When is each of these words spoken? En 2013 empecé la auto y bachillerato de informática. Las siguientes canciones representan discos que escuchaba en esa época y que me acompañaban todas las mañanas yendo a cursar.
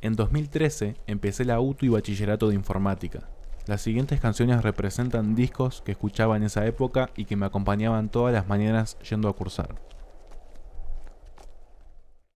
En 0.00 0.14
2013 0.14 0.94
empecé 1.08 1.44
la 1.44 1.56
auto 1.56 1.84
y 1.84 1.88
bachillerato 1.88 2.48
de 2.48 2.54
informática. 2.54 3.28
Las 3.66 3.82
siguientes 3.82 4.20
canciones 4.20 4.62
representan 4.62 5.34
discos 5.34 5.82
que 5.84 5.90
escuchaba 5.90 6.36
en 6.36 6.44
esa 6.44 6.64
época 6.66 7.10
y 7.16 7.24
que 7.24 7.34
me 7.34 7.46
acompañaban 7.46 8.08
todas 8.08 8.32
las 8.32 8.46
mañanas 8.46 8.96
yendo 9.00 9.28
a 9.28 9.34
cursar. 9.34 9.74